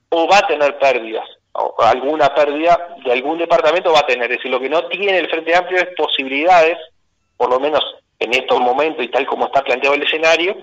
[0.10, 4.32] o va a tener pérdidas alguna pérdida de algún departamento va a tener.
[4.32, 6.78] Es decir, lo que no tiene el Frente Amplio es posibilidades,
[7.38, 7.84] por lo menos
[8.20, 10.58] en estos momentos y tal como está planteado el escenario,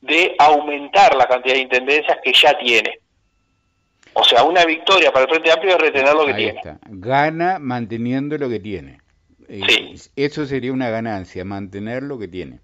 [0.00, 2.98] de aumentar la cantidad de intendencias que ya tiene.
[4.14, 6.60] O sea, una victoria para el Frente Amplio es retener lo que tiene.
[6.86, 8.98] Gana manteniendo lo que tiene.
[10.16, 12.58] Eso sería una ganancia, mantener lo que tiene.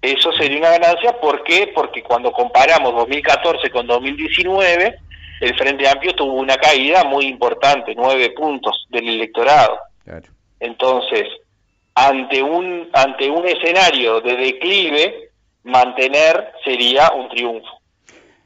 [0.00, 1.72] Eso sería una ganancia, ¿por qué?
[1.74, 4.98] Porque cuando comparamos 2014 con 2019,
[5.40, 9.78] el Frente Amplio tuvo una caída muy importante, nueve puntos del electorado.
[10.60, 11.24] Entonces,
[11.94, 15.30] ante un, ante un escenario de declive,
[15.64, 17.80] mantener sería un triunfo,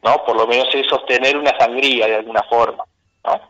[0.03, 0.25] ¿no?
[0.25, 2.85] Por lo menos es sostener una sangría de alguna forma,
[3.25, 3.41] ¿no?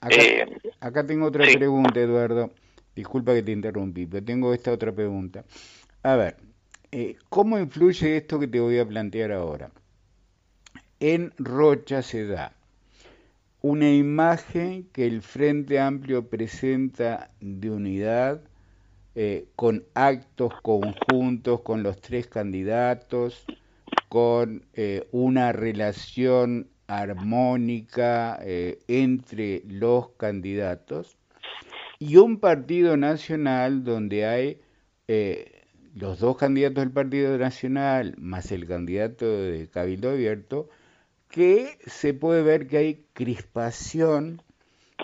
[0.00, 2.50] Acá, eh, tengo otra pregunta, Eduardo.
[2.94, 5.44] Disculpa que te interrumpí, pero tengo esta otra pregunta.
[6.02, 6.36] A ver,
[6.92, 9.70] eh, ¿cómo influye esto que te voy a plantear ahora?
[11.00, 12.52] En Rocha se da
[13.60, 18.40] una imagen que el Frente Amplio presenta de unidad
[19.14, 23.44] eh, con actos conjuntos con los tres candidatos,
[24.08, 31.16] con eh, una relación armónica entre los candidatos
[31.98, 34.60] y un partido nacional donde hay
[35.96, 40.68] los dos candidatos del Partido Nacional más el candidato de Cabildo Abierto,
[41.30, 44.42] que se puede ver que hay crispación,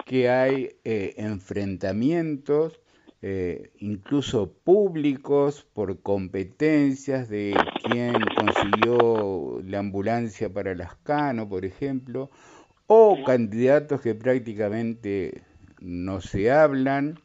[0.04, 2.78] que hay eh, enfrentamientos,
[3.22, 12.30] eh, incluso públicos, por competencias de quién consiguió la ambulancia para las Cano, por ejemplo,
[12.86, 15.42] o candidatos que prácticamente
[15.80, 17.18] no se hablan.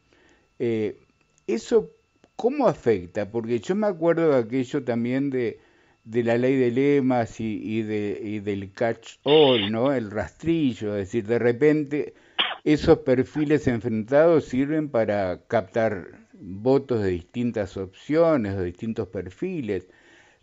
[0.58, 0.98] Eh,
[1.46, 1.97] ¿Eso
[2.38, 3.28] cómo afecta?
[3.28, 5.58] Porque yo me acuerdo de aquello también de,
[6.04, 9.92] la ley de lemas y, de, del catch-all, ¿no?
[9.92, 12.14] El rastrillo, es decir, de repente
[12.62, 19.88] esos perfiles enfrentados sirven para captar votos de distintas opciones, de distintos perfiles,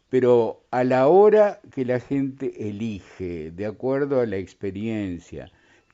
[0.09, 5.49] pero a la hora que la gente elige, de acuerdo a la experiencia,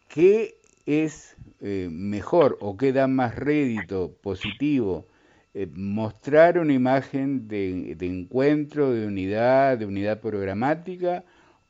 [0.08, 0.56] ¿qué
[0.88, 5.11] es eh, mejor o qué da más rédito positivo?
[5.54, 11.26] Eh, mostrar una imagen de, encuentro, de unidad, de unidad programática,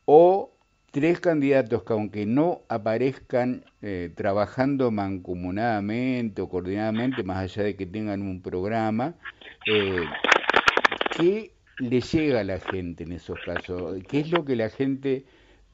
[0.05, 0.51] o
[0.91, 7.87] tres candidatos que aunque no aparezcan eh, trabajando mancomunadamente o coordinadamente, más allá de que
[7.87, 9.15] tengan un programa,
[9.65, 10.05] eh,
[11.17, 13.97] ¿qué le llega a la gente en esos casos?
[14.07, 15.25] ¿Qué es lo que la gente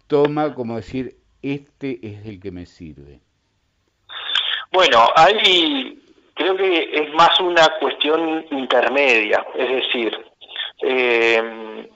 [0.08, 3.20] toma como decir, este es el que me sirve?
[4.72, 6.00] Bueno, hay
[6.38, 10.26] creo que es más una cuestión intermedia, es decir,
[10.82, 11.89] eh,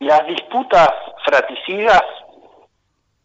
[0.00, 0.90] las disputas
[1.24, 2.02] fraticidas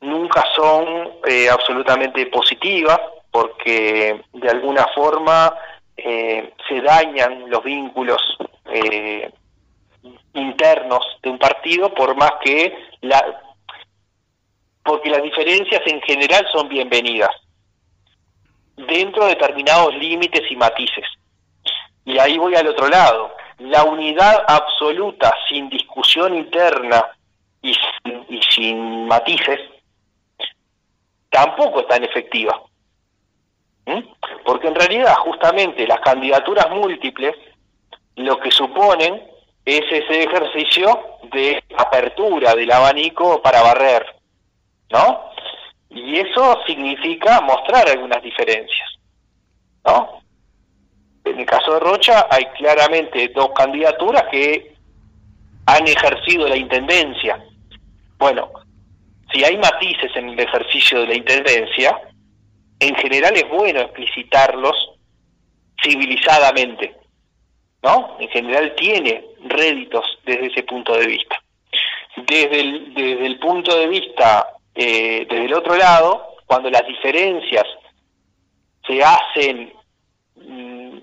[0.01, 2.99] nunca son eh, absolutamente positivas
[3.31, 5.53] porque de alguna forma
[5.95, 8.21] eh, se dañan los vínculos
[8.65, 9.31] eh,
[10.33, 13.41] internos de un partido por más que la
[14.83, 17.31] porque las diferencias en general son bienvenidas
[18.77, 21.05] dentro de determinados límites y matices.
[22.05, 23.35] Y ahí voy al otro lado.
[23.59, 27.05] La unidad absoluta, sin discusión interna
[27.61, 27.73] y
[28.55, 29.59] sin, matices,
[31.29, 32.61] tampoco es tan efectiva.
[33.85, 33.99] ¿Mm?
[34.45, 37.35] Porque en realidad justamente las candidaturas múltiples
[38.15, 39.21] lo que suponen
[39.65, 44.05] es ese ejercicio de apertura del abanico para barrer,
[44.89, 45.31] ¿no?
[45.89, 48.89] Y eso significa mostrar algunas diferencias,
[49.85, 50.21] ¿no?
[51.23, 54.75] En el caso de Rocha hay claramente dos candidaturas que
[55.65, 57.43] han ejercido la intendencia.
[58.17, 58.51] Bueno,
[59.31, 62.01] si hay matices en el ejercicio de la intendencia,
[62.79, 64.75] en general es bueno explicitarlos
[65.81, 66.95] civilizadamente,
[67.83, 68.17] ¿no?
[68.19, 71.35] En general tiene réditos desde ese punto de vista.
[72.15, 74.47] Desde el, desde el punto de vista
[74.79, 77.65] eh, desde el otro lado, cuando las diferencias
[78.85, 79.73] se hacen
[80.35, 80.97] mm,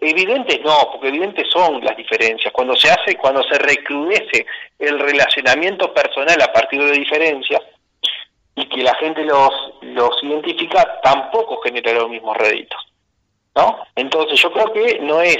[0.00, 2.50] evidentes, no, porque evidentes son las diferencias.
[2.50, 4.46] Cuando se hace, cuando se recrudece
[4.78, 7.60] el relacionamiento personal a partir de diferencias
[8.54, 9.50] y que la gente los,
[9.82, 12.80] los identifica, tampoco genera los mismos réditos.
[13.54, 13.80] ¿no?
[13.96, 15.38] Entonces yo creo que no es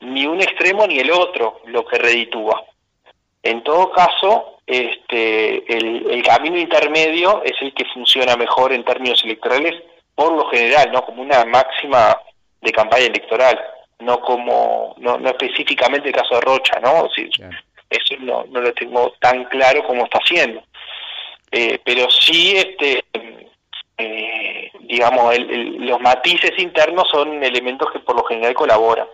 [0.00, 2.64] ni un extremo ni el otro lo que reditúa.
[3.44, 9.82] En todo caso, este, el, camino intermedio es el que funciona mejor en términos electorales,
[10.14, 12.16] por lo general, no como una máxima
[12.60, 13.58] de campaña electoral,
[14.00, 17.08] no como, no, no específicamente el caso de Rocha, ¿no?
[17.90, 20.62] Eso no, no lo tengo tan claro como está haciendo.
[21.50, 23.04] Eh, pero sí, este,
[23.98, 29.06] eh, digamos, los matices internos son elementos que por lo general colaboran.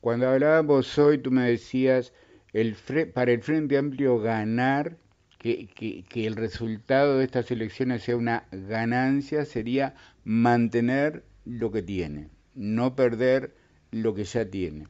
[0.00, 2.12] Cuando hablábamos hoy, tú me decías
[2.60, 2.74] el
[3.12, 4.96] para el Frente Amplio ganar,
[5.38, 12.30] que, que, el resultado de estas elecciones sea una ganancia, sería mantener lo que tiene,
[12.54, 13.54] no perder
[13.90, 14.86] lo que ya tiene.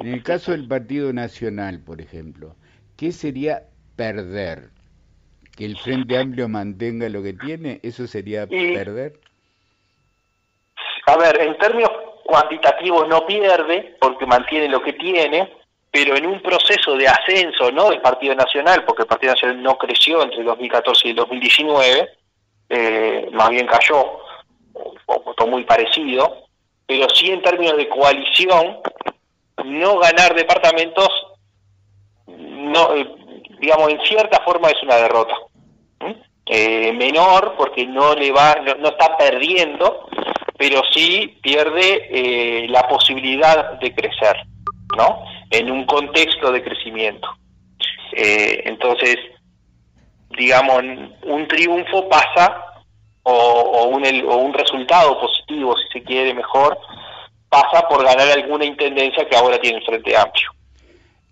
[0.00, 2.56] En el caso del Partido Nacional, por ejemplo,
[2.96, 3.62] ¿qué sería
[3.94, 4.70] perder?
[5.56, 7.78] ¿Que el Frente Amplio mantenga lo que tiene?
[7.84, 9.20] ¿Eso sería perder?
[11.06, 11.90] A ver, en términos
[12.24, 15.48] cuantitativos no pierde porque mantiene lo que tiene,
[15.94, 19.78] pero en un proceso de ascenso no del Partido Nacional, porque el Partido Nacional no
[19.78, 22.08] creció entre el 2014 y el 2019,
[22.68, 24.18] eh, más bien cayó,
[25.06, 26.48] o votó muy parecido,
[26.84, 28.78] pero sí en términos de coalición,
[29.66, 31.08] no ganar departamentos,
[32.26, 33.08] no eh,
[33.60, 35.36] digamos, en cierta forma es una derrota.
[36.46, 40.06] Eh, menor porque no le va no, está perdiendo
[40.58, 44.36] pero sí pierde la posibilidad de crecer
[44.94, 47.28] no en un contexto de crecimiento.
[48.16, 49.16] Eh, entonces,
[50.36, 50.82] digamos,
[51.24, 52.64] un triunfo pasa
[53.22, 56.78] o, un, o un resultado positivo, si se quiere mejor,
[57.48, 60.50] pasa por ganar alguna intendencia que ahora tiene el Frente Amplio.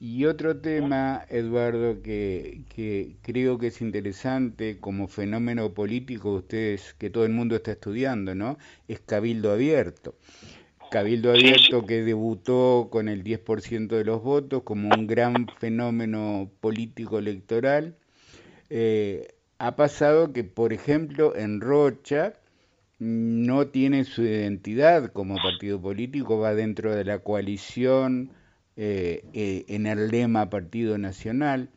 [0.01, 7.09] Y otro tema, Eduardo, que, que, creo que es interesante como fenómeno político, ustedes, que
[7.09, 8.59] todo el mundo está estudiando, ¿no?
[8.89, 10.17] Es Cabildo Abierto.
[10.93, 17.19] Cabildo Abierto que debutó con el 10% de los votos como un gran fenómeno político
[17.19, 17.97] electoral.
[18.69, 22.35] Eh, ha pasado que, por ejemplo, en Rocha
[22.99, 28.31] no tiene su identidad como partido político, va dentro de la coalición
[28.77, 31.71] eh, eh, en el lema Partido Nacional.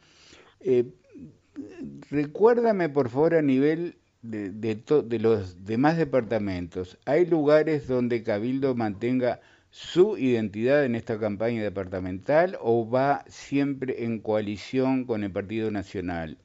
[2.11, 3.95] Recuérdame, por favor, a nivel
[4.29, 11.61] de, de, los demás departamentos, ¿hay lugares donde Cabildo mantenga su identidad en esta campaña
[11.61, 16.37] departamental o va siempre en coalición con el Partido Nacional?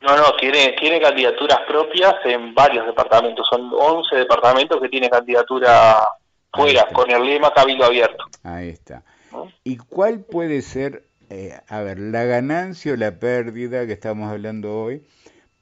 [0.00, 3.46] No, no, tiene, tiene candidaturas propias en varios departamentos.
[3.50, 5.98] Son 11 departamentos que tienen candidatura
[6.52, 8.24] fuera, con el lema Cabildo Abierto.
[8.44, 9.02] Ahí está.
[9.64, 14.74] ¿Y cuál puede ser, eh, a ver, la ganancia o la pérdida que estamos hablando
[14.80, 15.02] hoy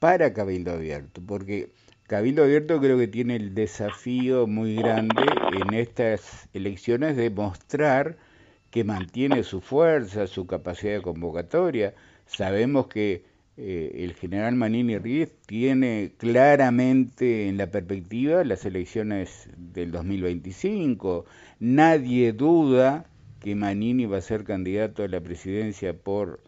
[0.07, 1.21] para Cabildo Abierto?
[1.27, 1.73] Porque
[2.07, 8.17] Cabildo Abierto creo que tiene el desafío muy grande en estas elecciones de mostrar
[8.71, 11.93] que mantiene su fuerza, su capacidad de convocatoria.
[12.25, 13.25] Sabemos que
[13.57, 21.25] eh, el general Manini Ríez tiene claramente en la perspectiva las elecciones del 2025.
[21.59, 23.07] Nadie duda
[23.41, 26.39] que Manini va a ser candidato a la presidencia por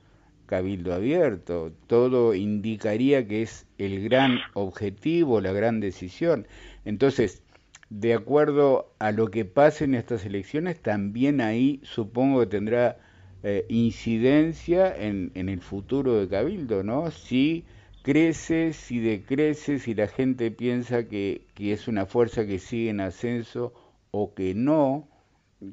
[0.48, 1.72] cabildo abierto.
[1.86, 6.48] Todo indicaría que es el gran objetivo, la gran decisión.
[6.84, 7.42] Entonces,
[7.90, 12.98] de acuerdo a lo que pase en estas elecciones, también ahí supongo que tendrá
[13.44, 17.12] eh, incidencia en, el futuro de Cabildo, ¿no?
[17.12, 17.64] Si
[18.02, 23.00] crece, si decrece, si la gente piensa que, que es una fuerza que sigue en
[23.00, 23.72] ascenso
[24.10, 25.08] o que no,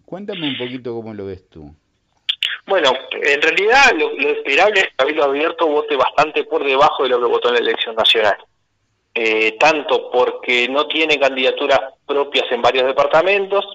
[0.06, 1.76] Cuéntame un poquito cómo lo ves tú.
[2.68, 7.20] Bueno, en realidad lo, esperable es que Cabildo Abierto vote bastante por debajo de lo
[7.20, 8.38] que votó en la elección nacional.
[9.14, 13.66] Eh, tanto porque no tiene candidaturas propias en varios departamentos,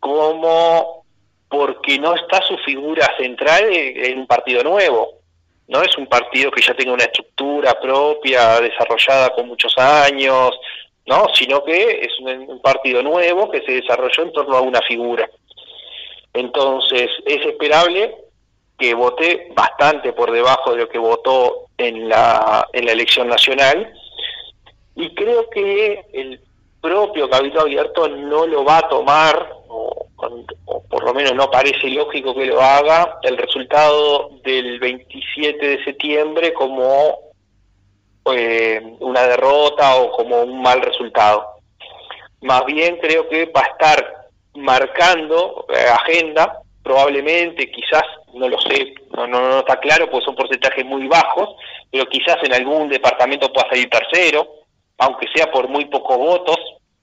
[0.00, 1.04] como
[1.48, 5.20] porque no está su figura central en un partido nuevo.
[5.68, 10.50] No es un partido que ya tenga una estructura propia, desarrollada con muchos años,
[11.06, 11.26] ¿no?
[11.34, 15.28] sino que es un, partido nuevo que se desarrolló en torno a una figura.
[16.36, 18.14] Entonces, es esperable
[18.78, 23.90] que vote bastante por debajo de lo que votó en la, en la elección nacional
[24.94, 26.40] y creo que el
[26.82, 30.08] propio Cabildo Abierto no lo va a tomar, o,
[30.90, 36.52] por lo menos no parece lógico que lo haga, el resultado del 27 de septiembre
[36.52, 37.18] como
[38.32, 41.46] eh, una derrota o como un mal resultado.
[42.42, 44.15] Más bien creo que va a estar
[44.56, 48.02] marcando eh, agenda, probablemente, quizás,
[48.34, 51.56] no lo sé, no, no, está claro, porque son porcentajes muy bajos,
[51.90, 54.46] pero quizás en algún departamento pueda salir tercero,
[54.98, 56.58] aunque sea por muy pocos votos,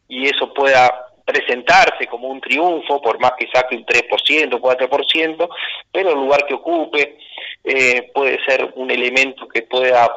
[0.07, 5.49] y eso pueda presentarse como un triunfo, por más que saque un 3%, 4%,
[5.91, 7.17] pero el lugar que ocupe
[7.63, 10.09] eh, puede ser un elemento que pueda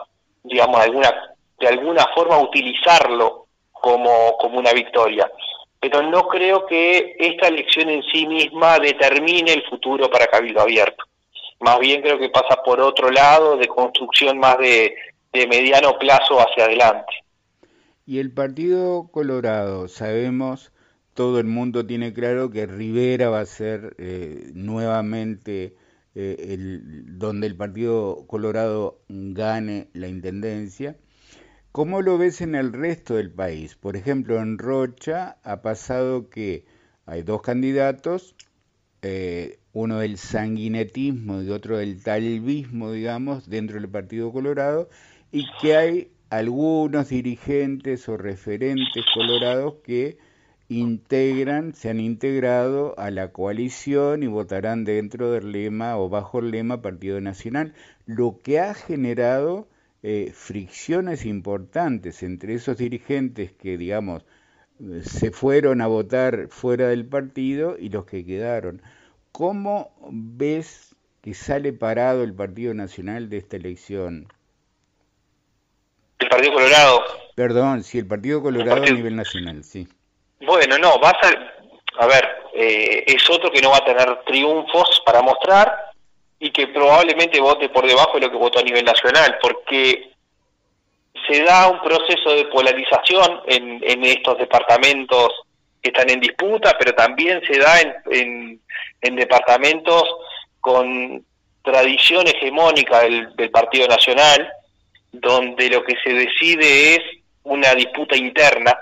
[0.47, 1.11] digamos, alguna,
[1.59, 5.31] de alguna forma utilizarlo como, como una victoria.
[5.89, 11.05] Pero no creo que esta elección en sí misma determine el futuro para Cabildo Abierto.
[11.61, 14.95] Más bien creo que pasa por otro lado, de construcción más de,
[15.33, 17.13] mediano plazo hacia adelante.
[18.05, 20.73] Y el Partido Colorado, sabemos,
[21.15, 25.77] todo el mundo tiene claro que Rivera va a ser eh, nuevamente
[26.17, 30.97] eh, el, donde el Partido Colorado gane la intendencia.
[31.77, 33.75] ¿Cómo lo ves en el resto del país?
[33.75, 36.65] Por ejemplo, en Rocha ha pasado que
[37.05, 38.35] hay dos candidatos,
[39.03, 44.89] eh, uno del sanguinetismo y otro del talvismo, digamos, dentro del Partido Colorado,
[45.31, 50.17] y que hay algunos dirigentes o referentes colorados que
[50.71, 56.53] integran, se han integrado a la coalición y votarán dentro del lema o bajo el
[56.53, 57.75] lema Partido Nacional,
[58.07, 59.69] lo que ha generado
[60.09, 64.25] eh, fricciones importantes entre esos dirigentes que, digamos,
[65.03, 68.83] se fueron a votar fuera del partido y los que quedaron.
[69.33, 74.29] ¿Cómo ves que sale parado el Partido Nacional de esta elección?
[76.21, 77.03] El Partido Colorado.
[77.35, 79.89] Perdón, sí, el Partido Colorado a nivel nacional, sí.
[80.41, 85.03] Bueno, no, vas a, a ver, eh, es otro que no va a tener triunfos
[85.05, 85.86] para mostrar
[86.39, 90.11] y que probablemente vote por debajo de lo que votó a nivel nacional, porque
[91.27, 95.31] se da un proceso de polarización en, en estos departamentos
[95.83, 98.61] que están en disputa, pero también se da en,
[99.01, 100.03] en, departamentos
[100.61, 101.25] con
[101.63, 104.49] tradición hegemónica del, Partido Nacional,
[105.13, 107.01] donde lo que se decide es
[107.45, 108.77] una disputa interna,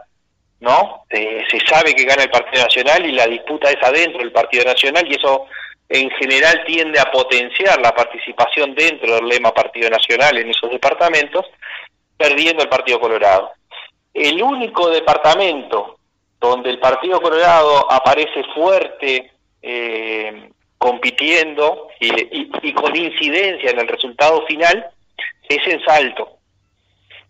[0.61, 1.05] ¿no?
[1.11, 4.65] Eh, se sabe que gana el Partido Nacional y la disputa es adentro del Partido
[4.65, 5.47] Nacional y eso
[5.95, 11.47] en general tiende a potenciar la participación dentro del lema Partido Nacional en esos departamentos,
[12.17, 13.53] perdiendo el Partido Colorado.
[14.13, 16.01] El único departamento
[16.41, 19.31] donde el Partido Colorado aparece fuerte,
[19.63, 24.87] eh, compitiendo y, con incidencia en el resultado final,
[25.49, 26.39] es en Salto.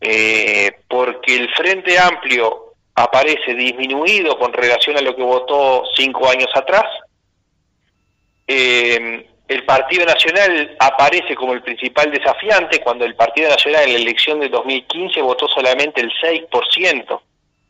[0.00, 6.48] Eh, porque el Frente Amplio aparece disminuido con relación a lo que votó cinco años
[6.54, 6.86] atrás.
[8.46, 13.98] Eh, el Partido Nacional aparece como el principal desafiante cuando el Partido Nacional en la
[13.98, 17.20] elección de 2015 votó solamente el 6%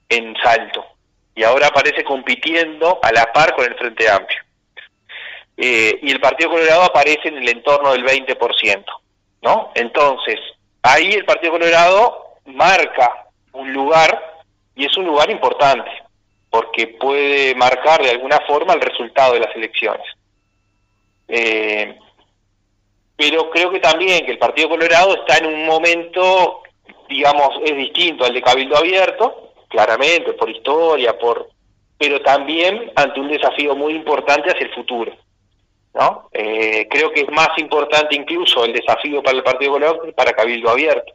[0.08, 0.84] en Salto
[1.34, 4.38] y ahora aparece compitiendo a la par con el Frente Amplio.
[5.56, 8.84] Eh, y el Partido Colorado aparece en el entorno del 20%,
[9.42, 9.72] ¿no?
[9.74, 10.38] Entonces,
[10.82, 14.42] ahí el Partido Colorado marca un lugar
[14.74, 15.90] y es un lugar importante,
[16.50, 20.06] porque puede marcar de alguna forma el resultado de las elecciones.
[21.28, 21.96] Eh,
[23.16, 26.62] pero creo que también que el Partido Colorado está en un momento,
[27.08, 31.48] digamos, es distinto al de Cabildo Abierto, claramente, por historia, por
[31.96, 35.12] pero también ante un desafío muy importante hacia el futuro.
[35.94, 36.28] ¿no?
[36.32, 40.32] Eh, creo que es más importante incluso el desafío para el Partido Colorado que para
[40.32, 41.14] Cabildo Abierto.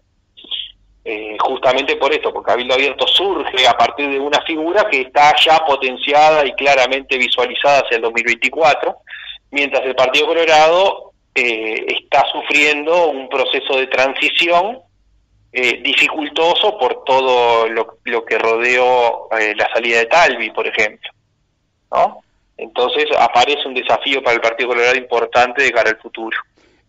[1.04, 5.36] Eh, justamente por esto, porque Cabildo Abierto surge a partir de una figura que está
[5.36, 8.96] ya potenciada y claramente visualizada hacia el 2024,
[9.52, 14.80] mientras el Partido Colorado eh, está sufriendo un proceso de transición
[15.52, 21.10] eh, dificultoso por todo lo, que rodeó eh, la salida de Talvi, por ejemplo.
[22.58, 26.38] Entonces aparece un desafío para el Partido Colorado importante de cara al futuro.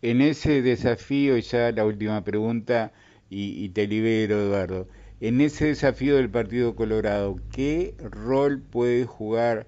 [0.03, 2.93] En ese desafío, ya la última pregunta,
[3.31, 4.89] y, y te libero, Eduardo,
[5.21, 9.67] en ese desafío del Partido Colorado, ¿qué rol puede jugar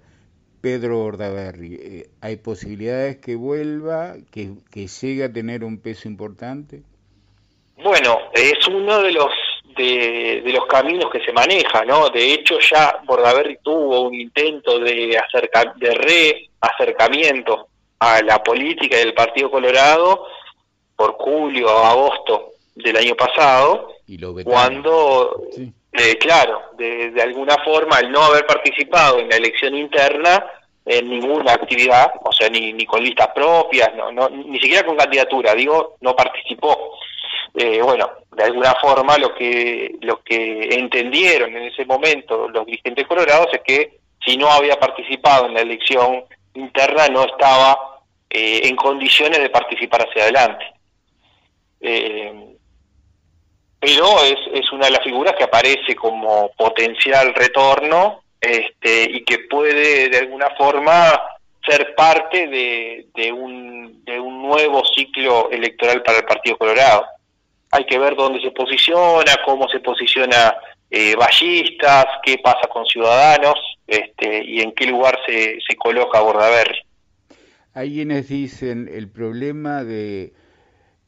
[0.62, 1.74] Pedro Bordaberry?
[1.74, 6.82] Eh, ¿Hay posibilidades que vuelva, que, que llegue a tener un peso importante?
[7.82, 9.30] Bueno, es uno de los
[9.76, 12.08] de, los caminos que se maneja, ¿no?
[12.10, 15.94] De hecho, ya Bordaberry tuvo un intento de, acerca, de
[16.60, 20.26] reacercamiento a la política del Partido Colorado
[20.96, 25.42] por julio o agosto del año pasado, y lo cuando,
[26.18, 30.45] claro, de, alguna forma, al no haber participado en la elección interna,
[30.84, 34.97] en ninguna actividad, o sea, ni, ni con listas propias, no, no, ni siquiera con
[34.97, 36.97] candidatura, digo, no participó
[37.55, 43.07] eh, bueno, de alguna forma lo que, lo que entendieron en ese momento los dirigentes
[43.07, 46.24] colorados es que si no había participado en la elección
[46.55, 50.64] interna no estaba eh, en condiciones de participar hacia adelante.
[51.80, 52.57] Eh,
[53.82, 59.40] pero es, es una de las figuras que aparece como potencial retorno este, y que
[59.50, 61.20] puede de alguna forma
[61.68, 67.06] ser parte de, de, un, de un nuevo ciclo electoral para el Partido Colorado
[67.72, 70.54] hay que ver dónde se posiciona, cómo se posiciona
[70.90, 76.78] eh, Ballistas, qué pasa con Ciudadanos este, y en qué lugar se, se coloca Bordaberry.
[77.72, 80.34] Hay quienes dicen el problema de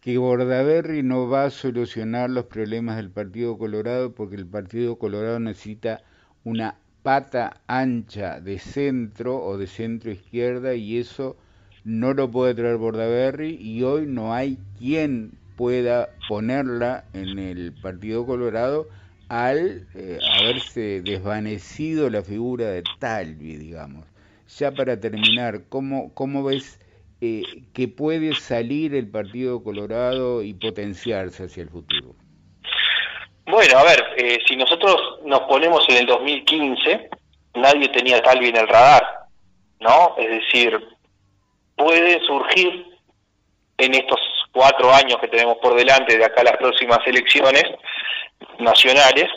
[0.04, 5.40] que Bordaberry no va a solucionar los problemas del Partido Colorado porque el Partido Colorado
[5.40, 6.02] necesita
[6.44, 11.38] una pata ancha de centro o de centro izquierda y eso
[11.84, 18.26] no lo puede traer Bordaberry y hoy no hay quien pueda ponerla en el Partido
[18.26, 18.86] Colorado
[19.30, 24.04] al eh, haberse desvanecido la figura de Talvi, digamos.
[24.58, 26.78] Ya para terminar, ¿cómo, cómo ves
[27.26, 32.14] eh, que puede salir el Partido Colorado y potenciarse hacia el futuro?
[33.46, 37.08] Bueno, a ver, eh, si nosotros nos ponemos en el 2015,
[37.54, 39.06] nadie tenía Talvi en el radar,
[39.80, 40.14] ¿no?
[40.18, 40.78] Es decir,
[41.76, 42.88] puede surgir
[43.78, 44.20] en estos
[44.52, 47.64] cuatro años que tenemos por delante de acá a las próximas elecciones
[48.58, 49.30] nacionales,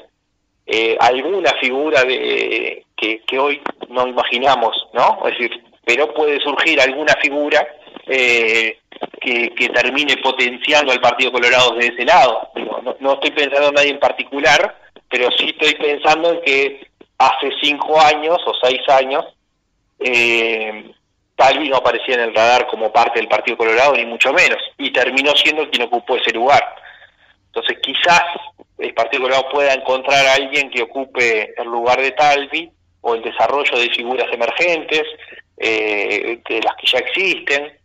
[0.66, 5.26] eh, alguna figura de que, que, hoy no imaginamos, ¿no?
[5.26, 7.66] Es decir, pero puede surgir alguna figura
[8.06, 8.78] eh,
[9.22, 12.50] que, termine potenciando al Partido Colorado de ese lado.
[12.56, 14.78] no, no, estoy pensando en nadie en particular,
[15.10, 19.24] pero sí estoy pensando en que hace cinco años o seis años
[20.00, 20.92] eh,
[21.38, 24.92] Talvi no aparecía en el radar como parte del Partido Colorado, ni mucho menos, y
[24.92, 26.64] terminó siendo quien ocupó ese lugar.
[27.46, 28.24] Entonces, quizás
[28.78, 32.72] el Partido Colorado pueda encontrar a alguien que ocupe el lugar de Talvi
[33.02, 35.04] o el desarrollo de figuras emergentes,
[35.58, 37.78] eh, de las que ya existen.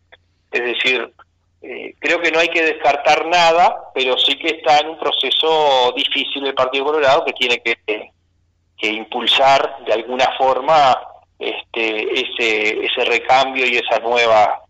[0.50, 1.12] Es decir,
[1.62, 5.92] eh, creo que no hay que descartar nada, pero sí que está en un proceso
[5.96, 8.10] difícil el Partido Colorado que tiene que,
[8.84, 11.00] impulsar de alguna forma
[11.38, 14.60] este, ese, ese recambio y esa nueva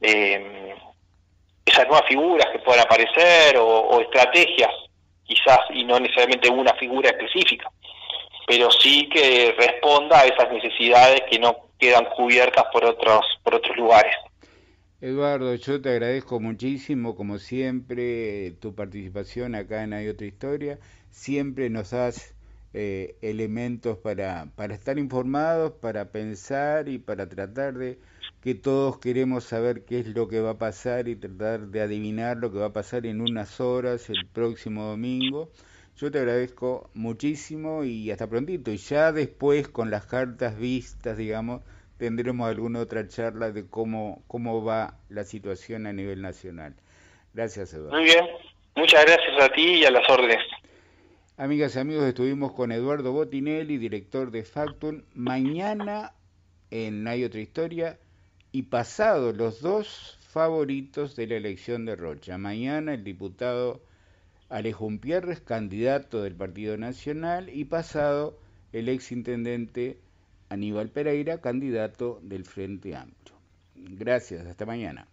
[0.00, 0.74] eh,
[1.62, 4.70] esas nuevas figuras que puedan aparecer o, estrategias
[5.24, 7.70] quizás y no necesariamente una figura específica
[8.46, 13.76] pero sí que responda a esas necesidades que no quedan cubiertas por otros por otros
[13.76, 14.14] lugares
[15.04, 20.78] Eduardo, yo te agradezco muchísimo, como siempre, tu participación acá en Hay Otra Historia.
[21.10, 22.34] Siempre nos das
[22.72, 27.98] eh, elementos para, para estar informados, para pensar y para tratar de
[28.40, 32.38] que todos queremos saber qué es lo que va a pasar y tratar de adivinar
[32.38, 35.50] lo que va a pasar en unas horas el próximo domingo.
[35.96, 38.72] Yo te agradezco muchísimo y hasta prontito.
[38.72, 41.62] Y ya después con las cartas vistas, digamos,
[41.98, 46.74] tendremos alguna otra charla de cómo, cómo va la situación a nivel nacional.
[47.32, 47.96] Gracias, Eduardo.
[47.96, 48.24] Muy bien.
[48.76, 50.44] Muchas gracias a ti y a las órdenes.
[51.36, 55.02] Amigas y amigos, estuvimos con Eduardo Botinelli, director de Factum.
[55.14, 56.12] Mañana
[56.70, 57.98] en Hay otra historia
[58.50, 62.36] y pasado los dos favoritos de la elección de Rocha.
[62.38, 63.80] Mañana el diputado
[64.48, 68.38] Alejo Pierres, candidato del Partido Nacional, y pasado
[68.72, 69.98] el exintendente
[70.48, 73.34] Aníbal Pereira, candidato del Frente Amplio.
[73.74, 75.08] Gracias, hasta mañana.